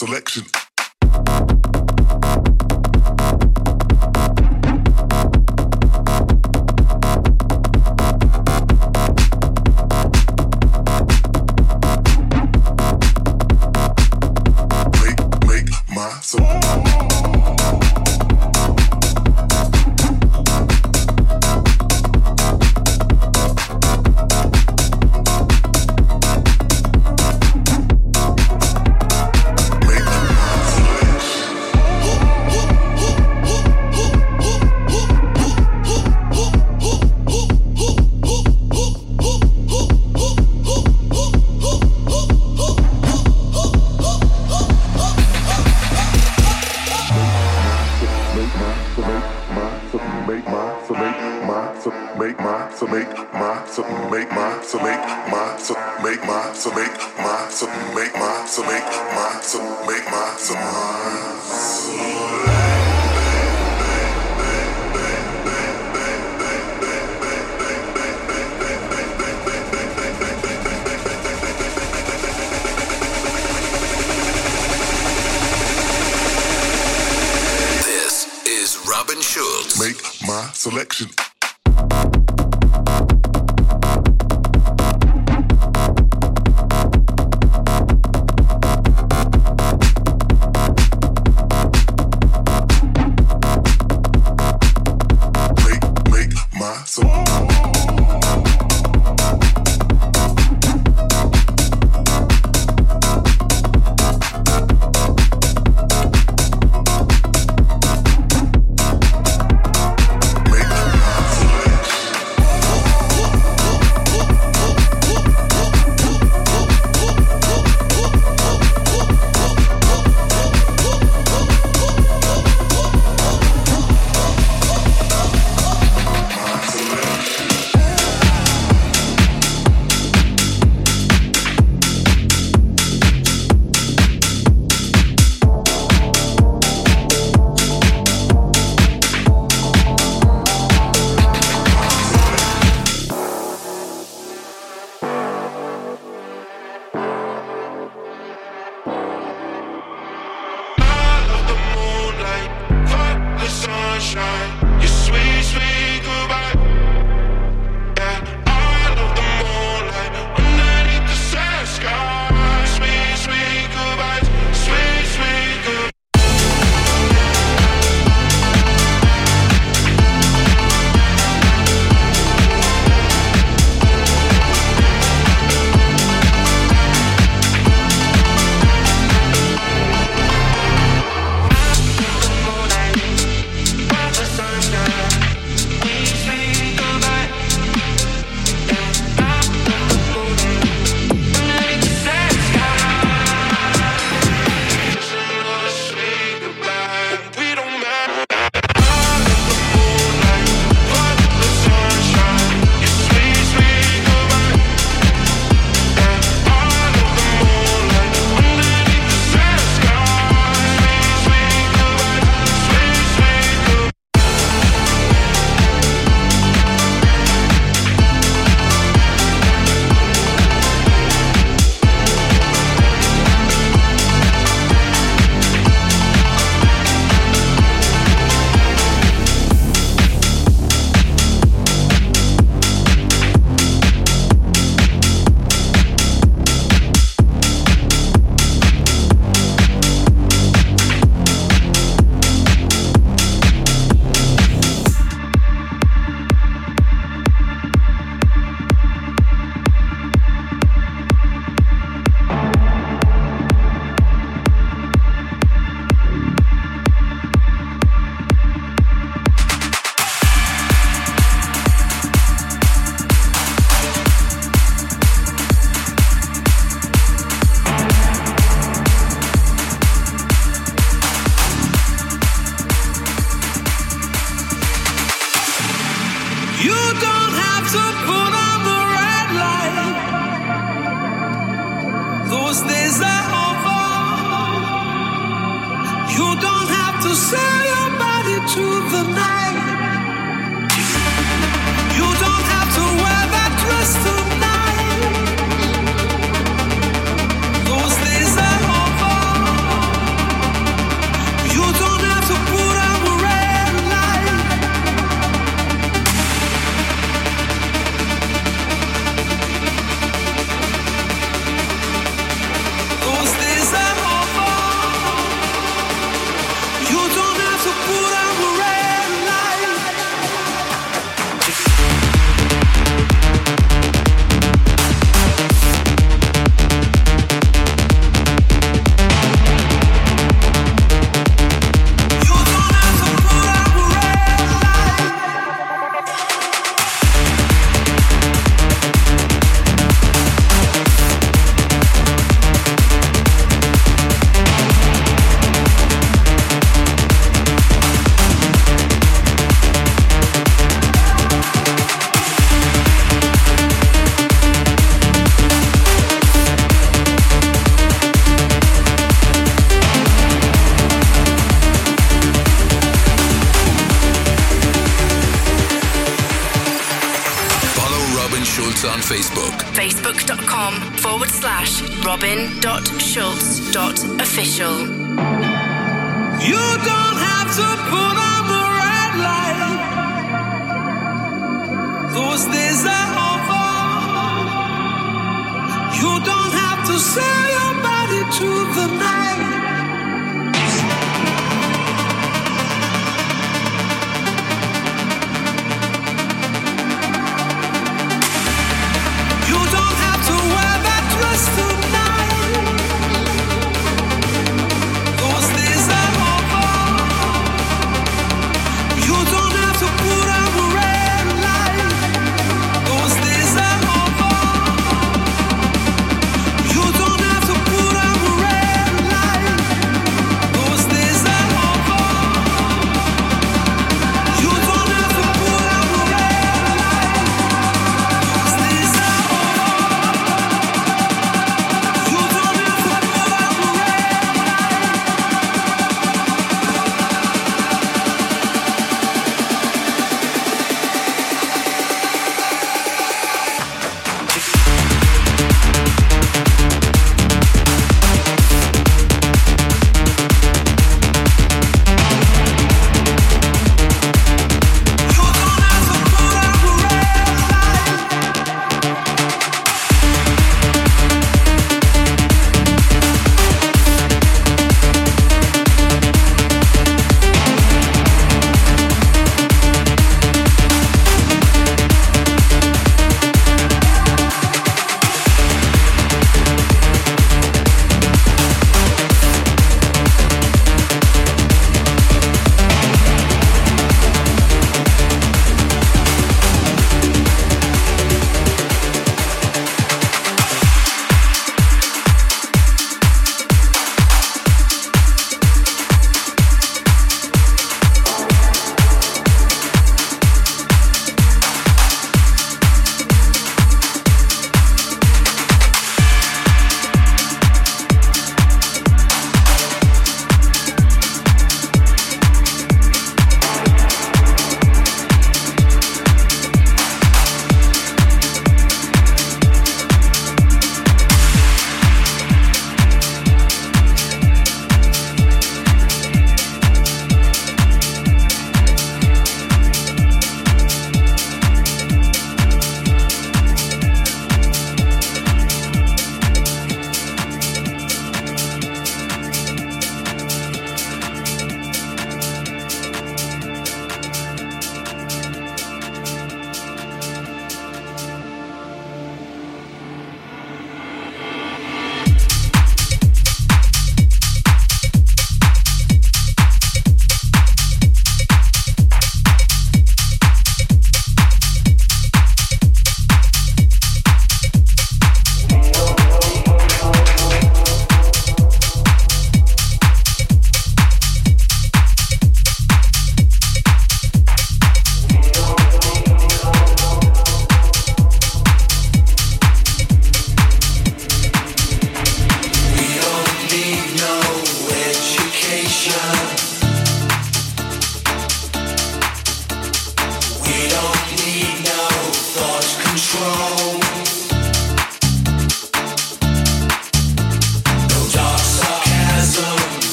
selection. 0.00 0.59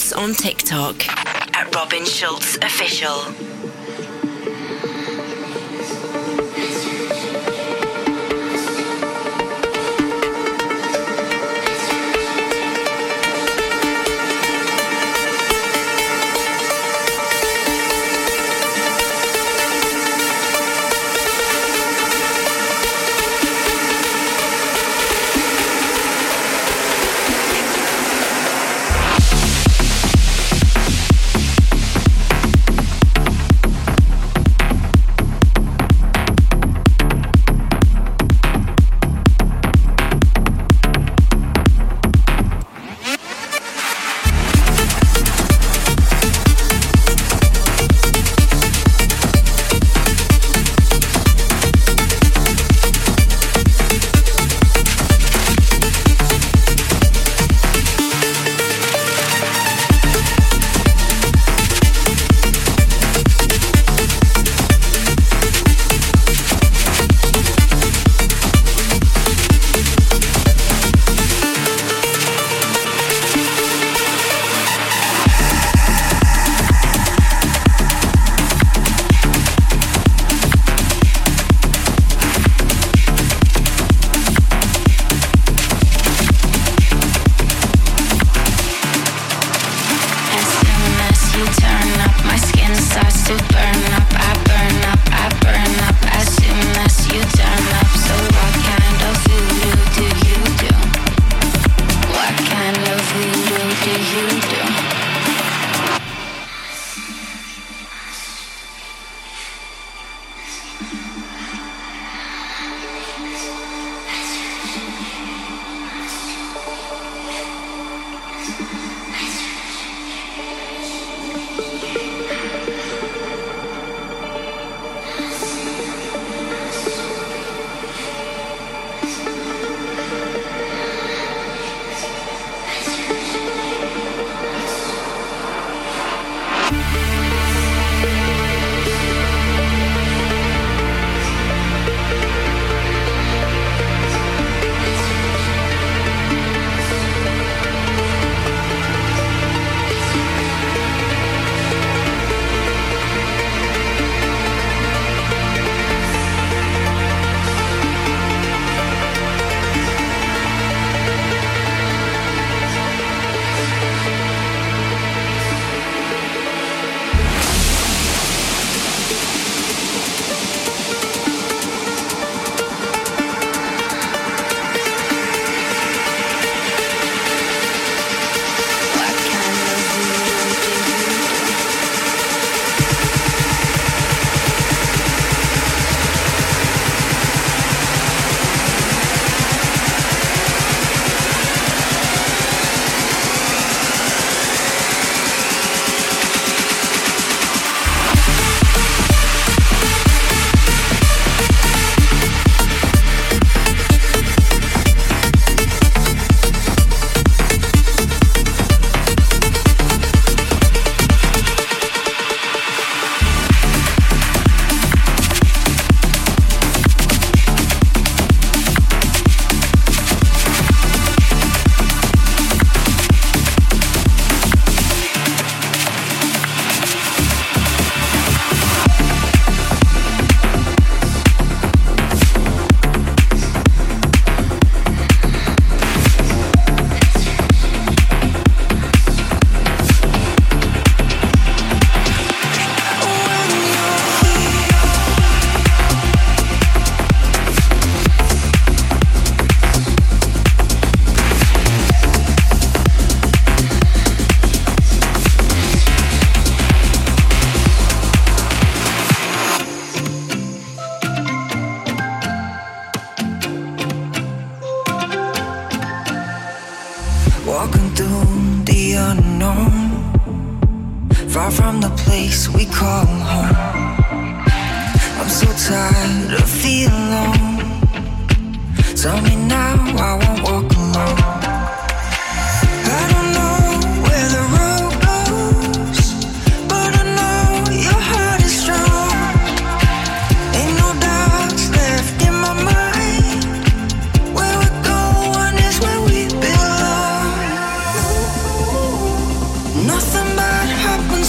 Schulz 0.00 0.12
on 0.12 0.34
TikTok 0.34 0.96
at 1.54 1.74
Robin 1.74 2.06
Schulz 2.06 2.56
Official. 2.62 3.39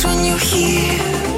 when 0.03 0.25
you 0.25 0.35
hear 0.37 1.30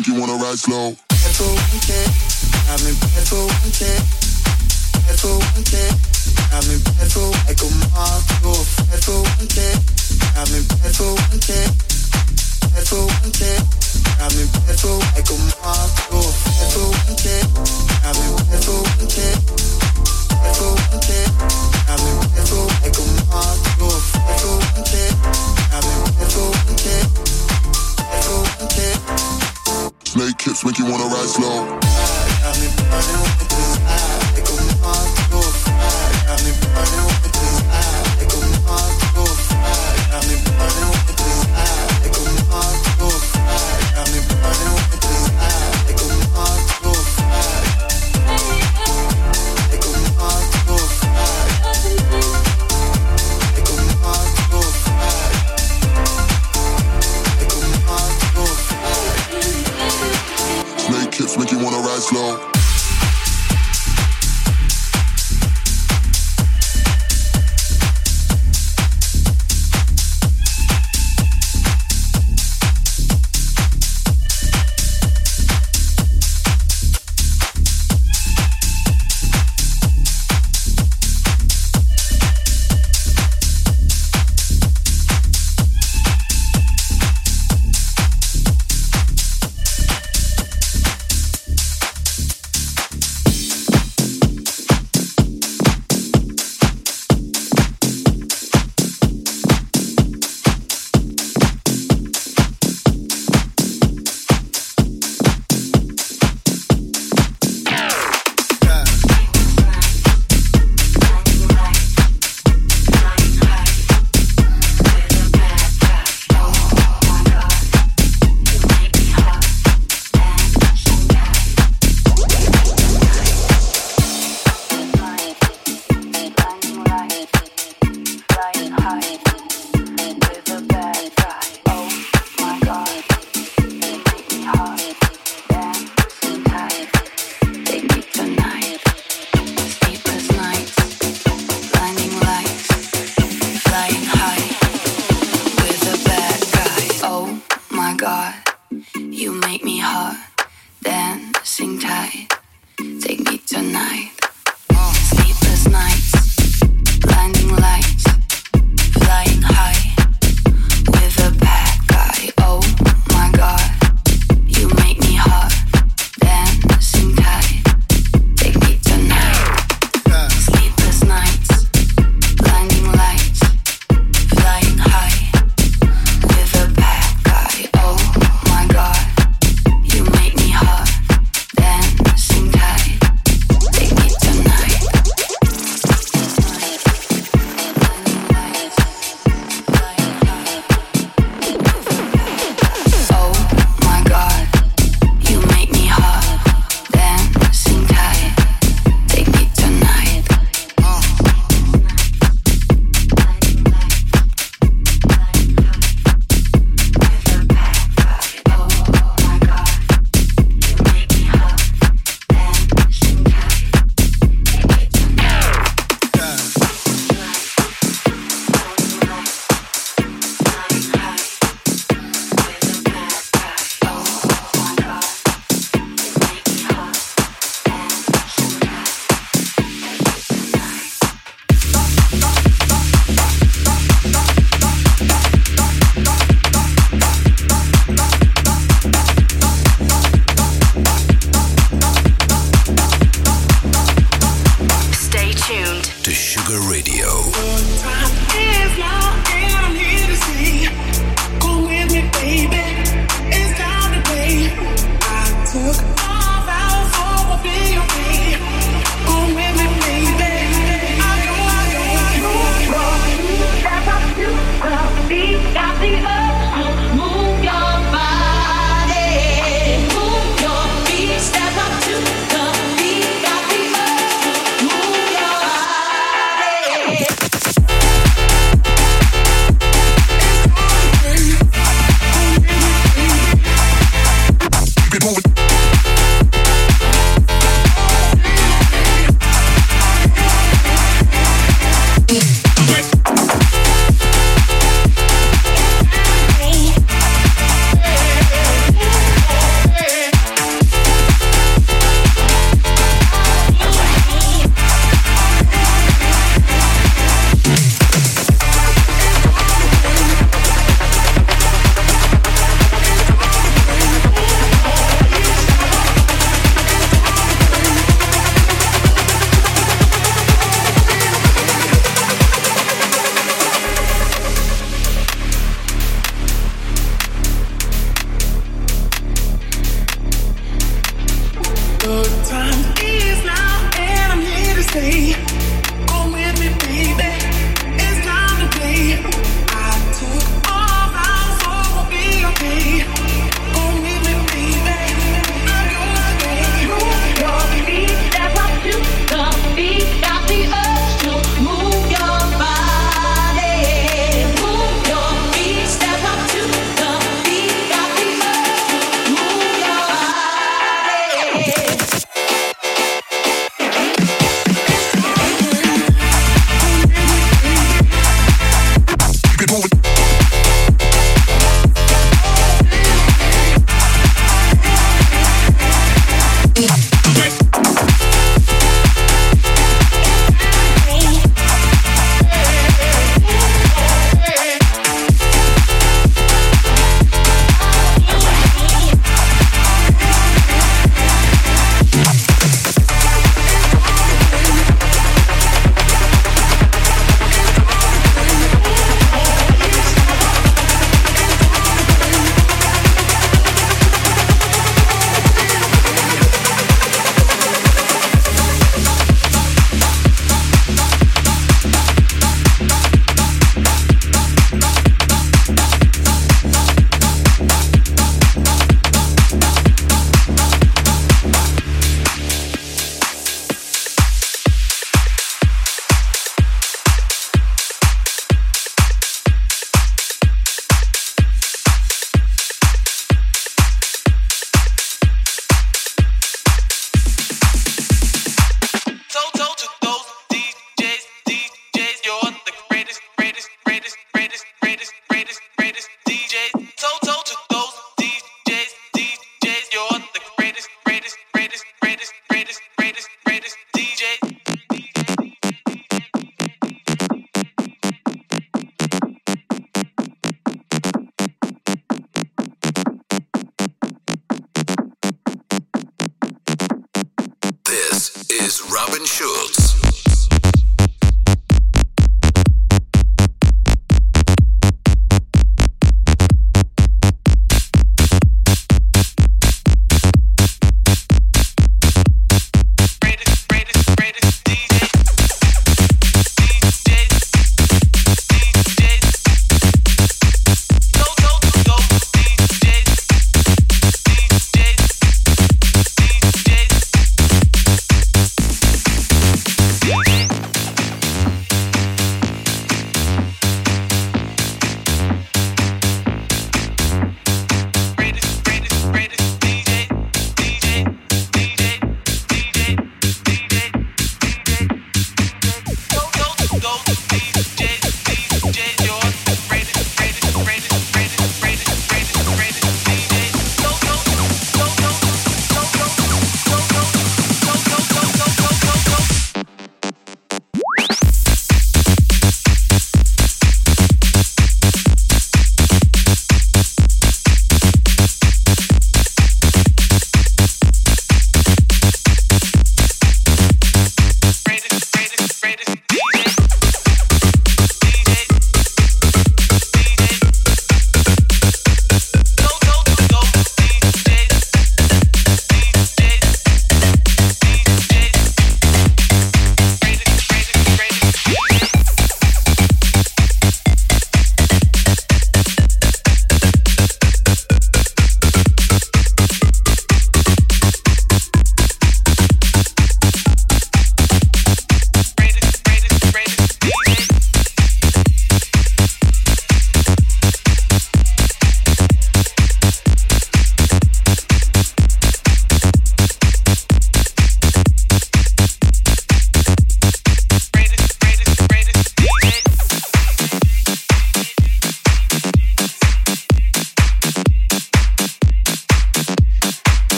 make 0.00 0.06
you 0.06 0.14
wanna 0.14 0.34
ride 0.34 0.58
slow. 0.58 0.90
Ride 0.90 1.34
for 1.36 1.44
one 1.44 1.80
day, 1.86 2.06
I've 2.70 2.80
been 2.80 2.94
for 3.26 3.44
one 3.44 3.70
day. 3.76 3.98
Bad 5.04 5.18
for 5.20 5.36
one 5.36 5.62
day, 5.64 5.90
I've 6.52 6.64
been 6.64 6.80
for 7.10 7.28
like 7.44 7.60
a 7.60 7.68
month. 7.92 8.24
You're 8.40 8.64
bad 8.86 9.04
for 9.04 9.20
one 9.20 9.46
day, 9.48 9.74
I've 10.36 10.48
been 10.48 10.92
for 10.92 11.14
one 11.14 11.38
day 11.40 11.89
bed 12.80 12.88
for 12.88 13.04
one 13.04 13.32
thing, 13.32 13.60
got 14.18 14.32
me 14.36 14.44
bed 14.66 14.80
for 14.80 14.96
like 15.12 15.28
a 15.28 15.36
month. 15.66 16.09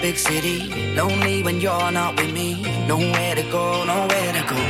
big 0.00 0.16
city. 0.16 0.68
Lonely 0.94 1.42
when 1.42 1.60
you're 1.60 1.92
not 1.92 2.16
with 2.16 2.32
me. 2.32 2.62
Nowhere 2.86 3.34
to 3.34 3.42
go, 3.50 3.84
nowhere 3.84 4.32
to 4.32 4.42
go. 4.48 4.69